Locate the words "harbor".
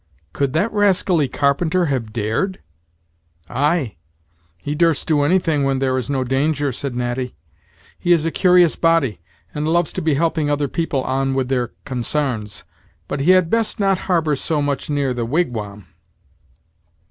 14.09-14.35